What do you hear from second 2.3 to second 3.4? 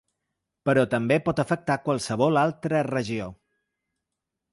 altra regió.